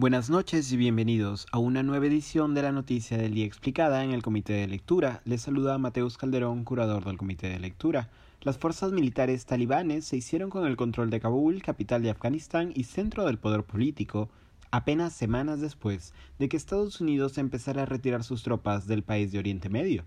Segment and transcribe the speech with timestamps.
[0.00, 4.12] Buenas noches y bienvenidos a una nueva edición de la Noticia del Día Explicada en
[4.12, 5.20] el Comité de Lectura.
[5.26, 8.08] Les saluda Mateus Calderón, curador del Comité de Lectura.
[8.40, 12.84] Las fuerzas militares talibanes se hicieron con el control de Kabul, capital de Afganistán y
[12.84, 14.30] centro del poder político,
[14.70, 19.38] apenas semanas después de que Estados Unidos empezara a retirar sus tropas del país de
[19.38, 20.04] Oriente Medio.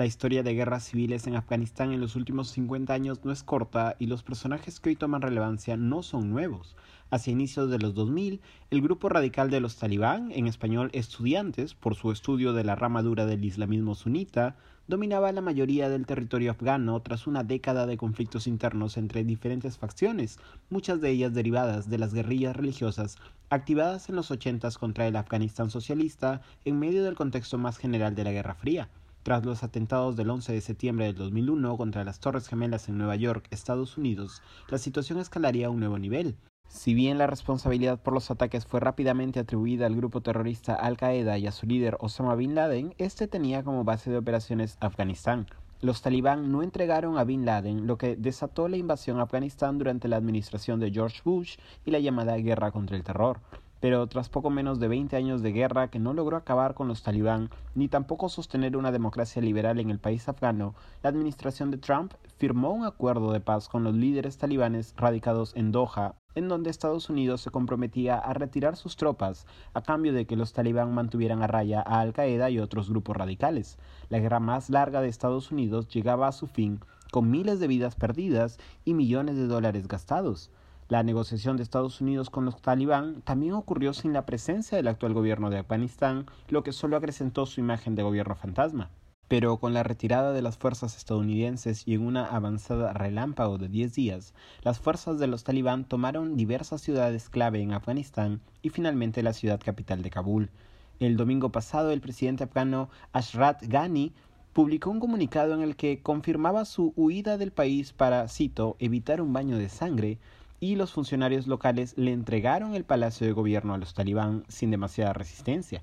[0.00, 3.96] La historia de guerras civiles en Afganistán en los últimos 50 años no es corta
[3.98, 6.74] y los personajes que hoy toman relevancia no son nuevos.
[7.10, 11.96] Hacia inicios de los 2000, el grupo radical de los talibán, en español estudiantes, por
[11.96, 14.56] su estudio de la rama dura del islamismo sunita,
[14.88, 20.38] dominaba la mayoría del territorio afgano tras una década de conflictos internos entre diferentes facciones,
[20.70, 23.18] muchas de ellas derivadas de las guerrillas religiosas
[23.50, 28.24] activadas en los ochentas contra el Afganistán socialista en medio del contexto más general de
[28.24, 28.88] la Guerra Fría.
[29.22, 33.16] Tras los atentados del 11 de septiembre del 2001 contra las Torres Gemelas en Nueva
[33.16, 36.36] York, Estados Unidos, la situación escalaría a un nuevo nivel.
[36.68, 41.36] Si bien la responsabilidad por los ataques fue rápidamente atribuida al grupo terrorista Al Qaeda
[41.36, 45.46] y a su líder Osama Bin Laden, este tenía como base de operaciones Afganistán.
[45.82, 50.08] Los talibán no entregaron a Bin Laden, lo que desató la invasión a Afganistán durante
[50.08, 53.40] la administración de George Bush y la llamada guerra contra el terror
[53.80, 57.02] pero tras poco menos de 20 años de guerra que no logró acabar con los
[57.02, 62.12] talibán ni tampoco sostener una democracia liberal en el país afgano, la administración de Trump
[62.36, 67.10] firmó un acuerdo de paz con los líderes talibanes radicados en Doha, en donde Estados
[67.10, 71.46] Unidos se comprometía a retirar sus tropas a cambio de que los talibán mantuvieran a
[71.46, 73.78] raya a Al Qaeda y otros grupos radicales.
[74.08, 77.96] La guerra más larga de Estados Unidos llegaba a su fin con miles de vidas
[77.96, 80.50] perdidas y millones de dólares gastados.
[80.90, 85.14] La negociación de Estados Unidos con los talibán también ocurrió sin la presencia del actual
[85.14, 88.90] gobierno de Afganistán, lo que solo acrecentó su imagen de gobierno fantasma.
[89.28, 93.94] Pero con la retirada de las fuerzas estadounidenses y en una avanzada relámpago de 10
[93.94, 99.32] días, las fuerzas de los talibán tomaron diversas ciudades clave en Afganistán y finalmente la
[99.32, 100.50] ciudad capital de Kabul.
[100.98, 104.12] El domingo pasado, el presidente afgano Ashraf Ghani
[104.52, 109.32] publicó un comunicado en el que confirmaba su huida del país para, cito, evitar un
[109.32, 110.18] baño de sangre,
[110.60, 115.14] y los funcionarios locales le entregaron el palacio de gobierno a los talibán sin demasiada
[115.14, 115.82] resistencia.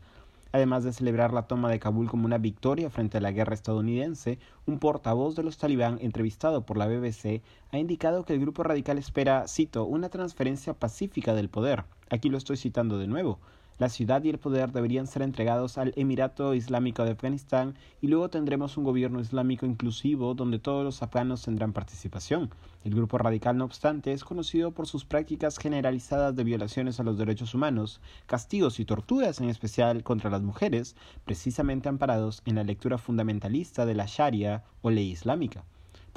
[0.51, 4.39] Además de celebrar la toma de Kabul como una victoria frente a la guerra estadounidense,
[4.65, 8.97] un portavoz de los talibán entrevistado por la BBC ha indicado que el grupo radical
[8.97, 11.83] espera, cito, una transferencia pacífica del poder.
[12.09, 13.39] Aquí lo estoy citando de nuevo.
[13.79, 18.27] La ciudad y el poder deberían ser entregados al Emirato Islámico de Afganistán y luego
[18.27, 22.49] tendremos un gobierno islámico inclusivo donde todos los afganos tendrán participación.
[22.83, 27.19] El grupo radical, no obstante, es conocido por sus prácticas generalizadas de violaciones a los
[27.19, 32.97] derechos humanos, castigos y torturas en especial contra las mujeres, precisamente amparados en la lectura
[32.97, 35.65] fundamentalista de la Sharia o ley islámica.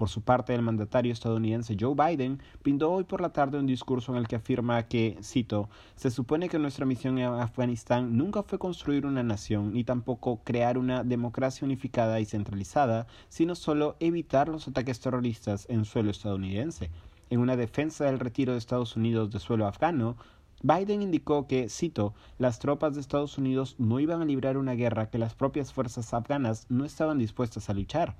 [0.01, 4.13] Por su parte, el mandatario estadounidense Joe Biden brindó hoy por la tarde un discurso
[4.13, 8.59] en el que afirma que, cito, se supone que nuestra misión en Afganistán nunca fue
[8.59, 14.67] construir una nación ni tampoco crear una democracia unificada y centralizada, sino solo evitar los
[14.69, 16.91] ataques terroristas en suelo estadounidense.
[17.29, 20.17] En una defensa del retiro de Estados Unidos de suelo afgano,
[20.63, 25.11] Biden indicó que, cito, las tropas de Estados Unidos no iban a librar una guerra
[25.11, 28.17] que las propias fuerzas afganas no estaban dispuestas a luchar.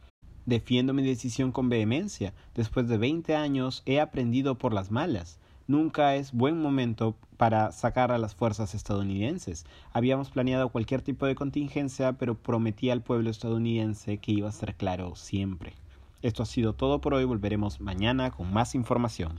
[0.51, 2.35] Defiendo mi decisión con vehemencia.
[2.57, 5.39] Después de 20 años he aprendido por las malas.
[5.69, 9.65] Nunca es buen momento para sacar a las fuerzas estadounidenses.
[9.93, 14.75] Habíamos planeado cualquier tipo de contingencia, pero prometí al pueblo estadounidense que iba a ser
[14.75, 15.75] claro siempre.
[16.21, 17.23] Esto ha sido todo por hoy.
[17.23, 19.39] Volveremos mañana con más información.